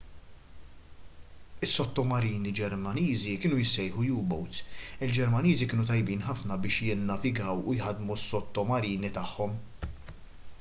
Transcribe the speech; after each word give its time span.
is-sottomarini 1.67 2.53
ġermaniżi 2.59 3.35
kienu 3.43 3.59
jissejħu 3.63 4.07
u-boats 4.15 4.63
il-ġermaniżi 5.09 5.69
kienu 5.75 5.87
tajbin 5.91 6.25
ħafna 6.31 6.59
biex 6.65 6.89
jinnavigaw 6.89 7.55
u 7.75 7.79
jħaddmu 7.83 8.19
s-sottomarini 8.23 9.13
tagħhom 9.21 9.55